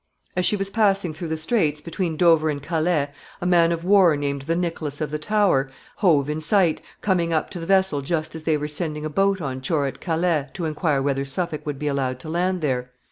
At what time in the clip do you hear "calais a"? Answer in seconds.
2.59-3.45